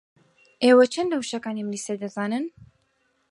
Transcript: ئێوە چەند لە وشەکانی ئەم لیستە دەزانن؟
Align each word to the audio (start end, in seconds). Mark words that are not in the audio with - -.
ئێوە 0.63 0.85
چەند 0.93 1.09
لە 1.11 1.17
وشەکانی 1.21 1.61
ئەم 1.61 1.71
لیستە 1.73 1.93
دەزانن؟ 2.01 2.45